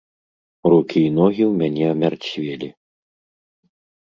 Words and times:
Рукі 0.73 0.99
і 1.09 1.11
ногі 1.17 1.43
ў 1.47 1.51
мяне 1.59 1.85
амярцвелі. 1.97 2.69